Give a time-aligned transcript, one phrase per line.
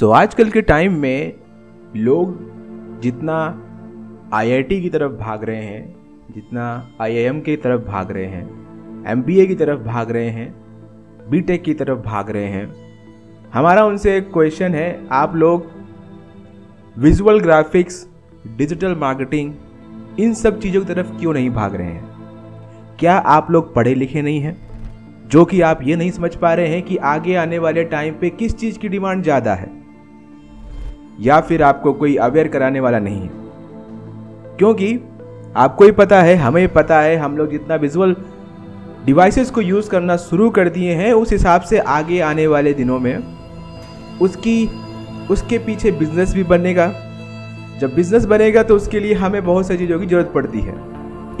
[0.00, 1.32] सो so, आजकल के time में
[1.96, 2.38] लोग
[3.00, 3.62] जितना
[4.32, 5.96] आईआईटी की तरफ़ भाग रहे हैं
[6.34, 10.54] जितना आईआईएम की तरफ़ भाग रहे हैं एमबीए की तरफ़ भाग रहे हैं
[11.30, 12.74] बीटेक की तरफ़ भाग रहे हैं
[13.54, 15.66] हमारा उनसे एक क्वेश्चन है आप लोग
[16.98, 18.08] विजुअल ग्राफिक्स
[18.56, 19.54] डिजिटल मार्केटिंग
[20.20, 22.08] इन सब चीज़ों की तरफ़ क्यों नहीं भाग रहे हैं?
[22.98, 24.56] क्या आप लोग पढ़े लिखे नहीं हैं?
[25.28, 28.30] जो कि आप ये नहीं समझ पा रहे हैं कि आगे आने वाले टाइम पे
[28.30, 29.75] किस चीज़ की डिमांड ज़्यादा है।
[31.18, 33.28] या फिर आपको कोई अवेयर कराने वाला नहीं
[34.58, 34.98] क्योंकि
[35.56, 38.16] आपको ही पता है, हमें पता है, हम लोग जितना विजुअल
[39.06, 42.98] डिवाइसेस को यूज़ करना शुरू कर दिए हैं, उस हिसाब से आगे आने वाले दिनों
[43.00, 43.22] में
[44.20, 44.68] उसकी,
[45.30, 46.86] उसके पीछे बिज़नेस भी बनेगा।
[47.80, 50.74] जब बिज़नेस बनेगा तो उसके लिए हमें बहुत सारी चीज़ों की ज़रूरत पड़ती है।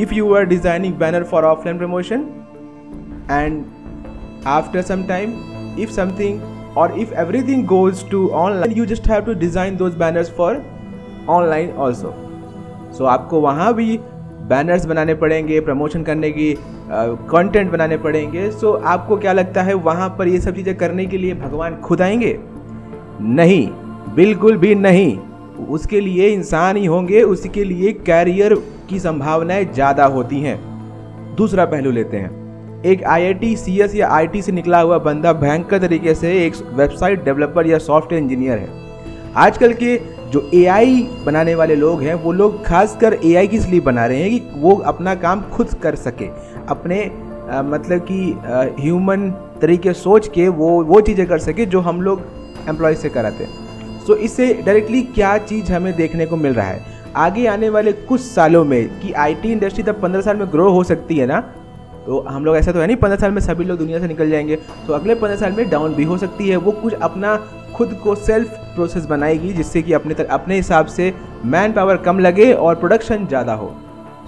[0.00, 2.26] If you are designing banner for offline promotion
[3.30, 3.64] and
[4.46, 5.32] after some time
[5.78, 6.40] if something
[6.76, 10.50] or if everything goes to online you just have to design those banners for
[11.28, 12.12] online also.
[12.98, 13.98] So आपको वहाँ भी
[14.48, 16.54] banners बनाने पड़ेंगे promotion करने की
[16.90, 20.76] content uh, बनाने पड़ेंगे। सो so, आपको क्या लगता है वहाँ पर ये सब चीज़ें
[20.76, 22.38] करने के लिए भगवान खुद आएँगे?
[23.20, 23.68] नहीं
[24.14, 25.18] बिल्कुल भी नहीं।
[25.68, 28.54] उसके लिए इंसान ही होंगे उसके लिए कैरियर
[28.90, 30.58] की संभावनाएँ ज़्यादा होती हैं।
[31.36, 32.45] दूसरा पहलू लेते हैं।
[32.86, 36.14] एक आई आई टी सी एस या आई टी से निकला हुआ बंदा भयंकर तरीके
[36.14, 38.68] से एक वेबसाइट डेवलपर या सॉफ्टवेयर इंजीनियर है।
[39.36, 39.96] आजकल के
[40.30, 44.06] जो ए आई बनाने वाले लोग हैं वो लोग खासकर ए आई किस लिए बना
[44.06, 46.28] रहे हैं कि वो अपना काम खुद कर सके।
[46.68, 47.04] अपने
[47.50, 52.22] आ, मतलब कि ह्यूमन तरीके सोच के वो वो चीज़ें कर सके जो हम लोग
[52.68, 53.50] एम्प्लॉय से कराते हैं।
[54.06, 56.80] सो so, इससे डायरेक्टली क्या चीज़ हमें देखने को मिल रहा है?
[57.16, 60.82] आगे आने वाले कुछ सालों में कि आईटी इंडस्ट्री तब पंद्रह साल में ग्रो हो
[60.84, 61.38] सकती है ना?
[62.06, 64.30] तो हम लोग ऐसा तो है नहीं, पंद्रह साल में सभी लोग दुनिया से निकल
[64.30, 67.36] जाएँगे तो अगले पंद्रह साल में डाउन भी हो सकती है। वो कुछ अपना
[67.74, 71.12] खुद को सेल्फ प्रोसेस बनाएगी, जिससे कि अपने तक अपने हिसाब से
[71.44, 73.74] मैन पावर कम लगे और प्रोडक्शन ज़्यादा हो।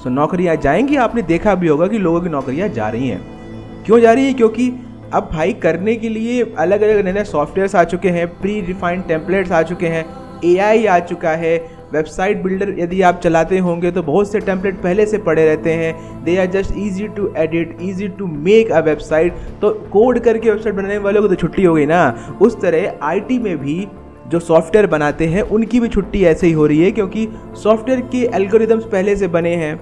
[0.02, 4.00] सो नौकरियाँ जाएँगी, आपने देखा भी होगा कि लोगों की नौकरियाँ जा रही हैं। क्यों
[4.00, 4.32] जा रही है?
[4.32, 4.68] क्योंकि
[5.14, 9.06] अब भाई करने के लिए अलग अलग नए नए सॉफ्टवेयर्स आ चुके हैं प्री रिफाइंड
[9.08, 10.04] टेम्पलेट्स आ चुके हैं
[10.44, 11.56] एआई आ चुका है
[11.92, 16.24] वेबसाइट बिल्डर यदि आप चलाते होंगे तो बहुत से टेम्पलेट पहले से पड़े रहते हैं।
[16.24, 20.74] They are just easy to edit easy to make a website तो कोड करके वेबसाइट
[20.74, 23.86] बनाने वालों को तो छुट्टी हो गई ना। उस तरह आईटी में भी
[24.28, 28.18] जो सॉफ्टवेयर बनाते हैं, उनकी भी छुट्टी ऐसे ही हो रही है क्योंकि सॉफ्टवेयर के
[28.36, 29.76] एल्गोरिदम्स पहले से बने हैं।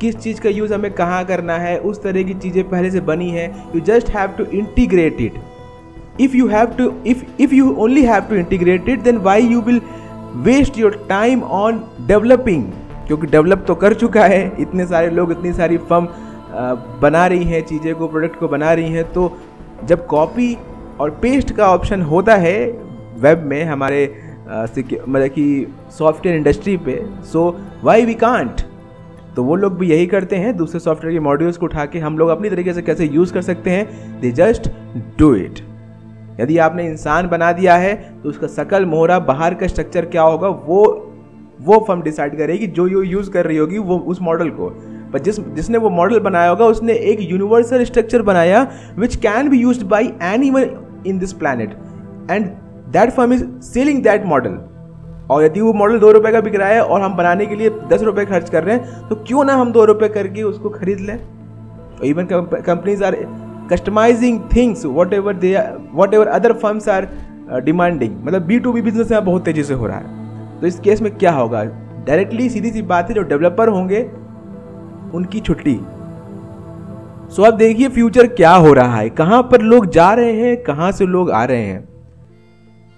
[0.00, 3.30] किस चीज़ का यूज़ हमें कहाँ करना है, उस तरह की चीज़ें पहले से बनी
[3.30, 5.40] हैं। You just have to integrate it
[6.20, 9.60] if you have to if if you only have to integrate it then why you
[9.60, 9.80] will
[10.36, 12.64] waste your time on developing
[13.06, 16.08] क्योंकि डेवलप तो कर चुका है, इतने सारे लोग, इतनी सारी फर्म
[17.02, 19.36] बना रही हैं, चीज़ें को प्रोडक्ट को बना रही हैं तो
[19.84, 20.56] जब कॉपी
[21.00, 22.66] और पेस्ट का ऑप्शन होता है
[23.20, 24.02] वेब में हमारे
[24.48, 25.66] मतलब कि
[25.98, 27.02] सॉफ्टवेयर इंडस्ट्री पे
[27.32, 27.48] सो
[27.84, 28.60] वाई वी कांट
[29.36, 32.18] तो वो लोग भी यही करते हैं, दूसरे सॉफ्टवेयर के मॉड्यूल्स को उठा के हम
[32.18, 34.70] लोग अपनी तरीके से कैसे यूज़ कर सकते हैं दे जस्ट
[35.18, 35.60] डू इट
[36.36, 40.48] यदि आपने इंसान बना दिया है तो उसका सकल मोहरा बाहर का स्ट्रक्चर क्या होगा?
[40.48, 41.06] वो
[41.60, 44.68] वो फर्म डिसाइड करेगी, जो यू यूज़ कर रही होगी, वो उस मॉडल को।
[45.12, 48.66] पर जिस, जिसने वो मॉडल बनाया होगा, उसने एक यूनिवर्सल स्ट्रक्चर बनाया
[48.98, 51.74] which can be use by any one in this planet
[52.30, 52.46] and
[52.92, 54.58] that firm is selling that model
[55.30, 57.70] और यदि वो मॉडल दो रुपए का बिक रहा है, और हम बनाने के लिए
[57.88, 61.00] दस रुपए खर्च कर रहे हैं तो क्यों ना हम दो रुपए करके उसको खरीद
[61.00, 61.18] लें?
[62.04, 63.14] Even companies are
[63.72, 65.56] customising things whatever they
[66.14, 67.08] whatever other firms are
[67.64, 70.80] demanding मतलब बी टू बी बिज़नेस यहाँ बहुत तेज़ी से हो रहा है। तो इस
[70.80, 71.62] केस में क्या होगा?
[72.06, 74.02] डायरेक्टली सीधी सी बात है, जो डेवलपर होंगे,
[75.14, 75.78] उनकी छुट्टी।
[77.30, 80.90] सो अब देखिए फ्यूचर क्या हो रहा है। कहाँ पर लोग जा रहे हैं, कहाँ
[80.92, 81.88] से लोग आ रहे हैं।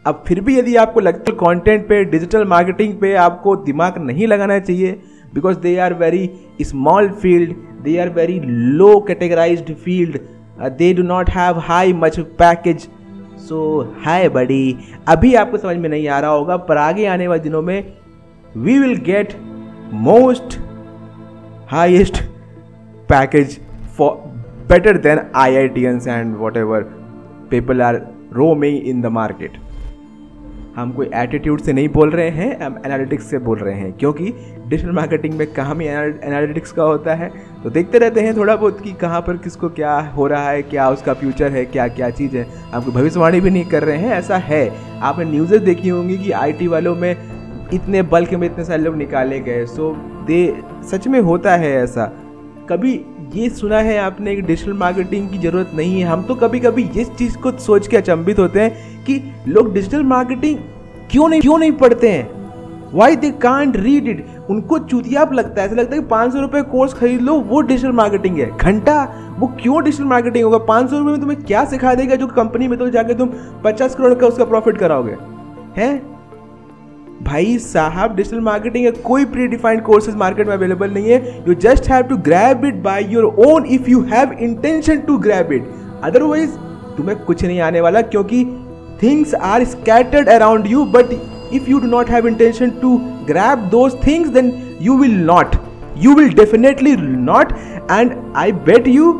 [0.05, 4.27] अब फिर भी यदि आपको लगता है कंटेंट पे डिजिटल मार्केटिंग पे आपको दिमाग नहीं
[4.27, 5.01] लगाना चाहिए
[5.35, 6.31] because they are very
[6.63, 8.41] small field they are very
[8.79, 10.19] low categorised field
[10.61, 12.89] they do not have high much package
[13.39, 17.43] so hi buddy अभी आपको समझ में नहीं आ रहा होगा, पर आगे आने वाले
[17.43, 17.93] दिनों में
[18.57, 19.33] we will get
[19.93, 20.61] most
[21.71, 22.23] highest
[23.09, 23.61] package
[23.99, 24.13] for
[24.69, 26.81] better than I I T and whatever
[27.51, 27.95] people are
[28.33, 29.53] roaming in the market
[30.77, 34.33] हम कोई एटीट्यूड से नहीं बोल रहे हैं, हम एनालिटिक्स से बोल रहे हैं, क्योंकि
[34.69, 37.31] डिजिटल मार्केटिंग में काम ही एनालिटिक्स का होता है
[37.63, 40.89] तो देखते रहते हैं थोड़ा बहुत कि कहाँ पर किसको क्या हो रहा है, क्या
[40.91, 44.37] उसका फ्यूचर है, क्या क्या चीज़ है। आपको भविष्यवाणी भी नहीं कर रहे हैं, ऐसा
[44.39, 44.69] है।
[45.01, 47.11] आपने न्यूज़ें देखी होंगी कि आईटी वालों में
[47.73, 49.95] इतने बल्क में इतने सारे लोग निकाले गए सो
[50.27, 50.43] दे
[50.91, 52.05] सच में होता है ऐसा।
[52.69, 52.95] कभी
[53.35, 56.83] ये सुना है आपने एक डिजिटल मार्केटिंग की ज़रूरत नहीं है। हम तो कभी कभी
[56.97, 60.59] इस चीज़ को सोच के अचंभित होते हैं कि लोग डिजिटल मार्केटिंग
[61.11, 62.29] क्यों नहीं क्यों नहीं पढ़ते हैं?
[62.95, 66.41] Why they can't read it उनको चुतियाप लगता है। ऐसा लगता है कि पाँच सौ
[66.41, 69.03] रुपये कोर्स खरीद लो, वो डिजिटल मार्केटिंग है। घंटा?
[69.39, 70.59] वो क्यों डिजिटल मार्केटिंग होगा?
[70.59, 73.31] पाँच सौ रुपये में तुम्हें क्या सिखा देगा जो कंपनी में तो जाके तुम
[73.65, 75.17] पचास करोड़ का उसका प्रॉफिट कराओगे?
[75.77, 76.12] हैं?
[77.25, 81.55] भाई साहब डिजिटल मार्केटिंग है कोई प्री डिफाइंड कोर्सेज मार्केट में अवेलेबल नहीं है। You
[81.65, 85.69] just have to grab it by your own if you have intention to grab it
[86.05, 86.51] otherwise
[86.97, 88.45] तुम्हें कुछ नहीं आने वाला क्योंकि
[89.03, 91.13] things are scattered around you but
[91.55, 92.91] if you do not have intention to
[93.27, 94.49] grab those things, then
[94.81, 95.57] you will not.
[96.05, 96.97] You will definitely
[97.27, 97.53] not.
[97.97, 99.13] And i bet you,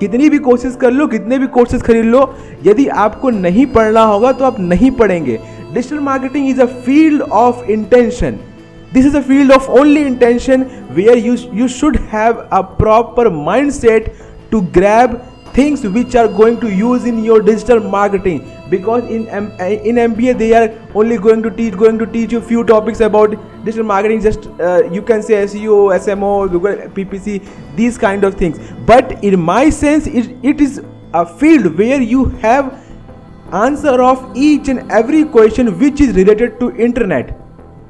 [0.00, 2.22] कितनी भी कोशिश कर लो, कितने भी कोर्सेज खरीद लो,
[2.66, 5.38] यदि आपको नहीं पढ़ना होगा तो आप नहीं पढ़ेंगे।
[5.72, 8.44] Digital marketing is a field of intention.
[8.92, 10.62] This is a field of only intention
[10.96, 14.12] where you, you should have a proper mindset
[14.50, 15.22] to grab
[15.52, 19.22] things which are going to use in your digital marketing because in
[19.86, 23.34] in MBA they are only going to teach going to teach you few topics about
[23.64, 28.60] digital marketing just uh, you can say SEO SMO Google PPC these kind of things
[28.86, 30.80] but in my sense it, it is
[31.12, 32.70] a field where you have
[33.52, 37.36] answer of each and every question which is related to internet.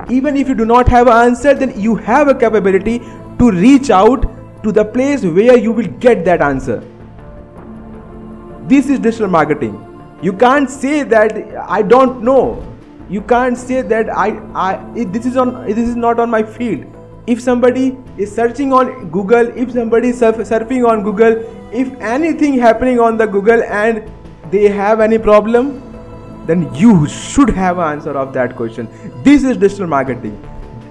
[0.08, 2.98] Even if you do not have an answer then you have a capability
[3.38, 4.22] to reach out
[4.62, 6.82] to the place where you will get that answer.
[8.68, 9.86] This is digital marketing.
[10.22, 11.36] You can't say that
[11.68, 12.66] i don't know.
[13.08, 16.86] You can't say that i, I this is on this is not on my field.
[17.26, 21.36] If somebody is searching on google if somebody is surf, surfing on google
[21.72, 24.10] if anything happening on the google and
[24.50, 25.70] they have any problem
[26.46, 28.88] then you should have an answer of that question.
[29.22, 30.32] This is digital marketing.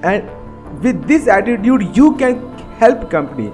[0.03, 0.29] And
[0.83, 3.51] with this attitude you can help company.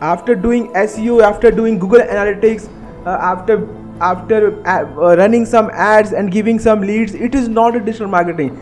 [0.00, 2.68] After doing seo after doing google analytics
[3.06, 3.56] uh, after
[4.00, 8.52] after uh, running some ads and giving some leads it is not a digital marketing.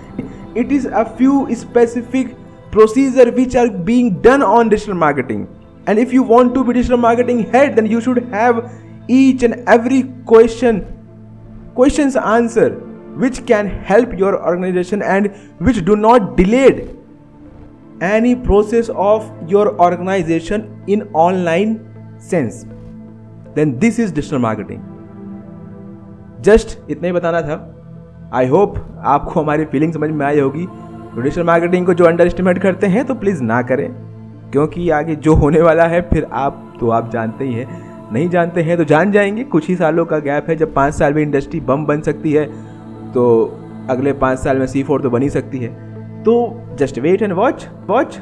[0.54, 2.36] It is a few specific
[2.70, 5.48] procedure which are being done on digital marketing.
[5.86, 8.72] And if you want to be digital marketing head then you should have
[9.08, 10.84] each and every question
[11.74, 12.70] questions answer
[13.16, 16.88] which can help your organization and which do not delay
[18.00, 21.78] any process of your organization in online
[22.18, 22.66] sense
[23.54, 24.82] then this is digital marketing
[26.42, 27.54] just इतना ही बताना था
[28.34, 28.74] I hope
[29.04, 30.66] आपको हमारी feeling समझ में आई होगी
[31.16, 33.88] digital marketing को जो अंडर एस्टिमेट करते हैं तो प्लीज़ ना करें
[34.52, 38.62] क्योंकि आगे जो होने वाला है फिर आप तो आप जानते ही हैं नहीं जानते
[38.62, 41.60] हैं तो जान जाएँगे। कुछ ही सालों का गैप है। जब पाँच साल में इंडस्ट्री
[41.60, 42.44] बम बन सकती है
[43.12, 43.24] तो
[43.90, 45.68] अगले पाँच साल में सी फोर तो बन ही सकती है।
[46.22, 46.34] तो
[46.74, 48.18] just wait and watch watch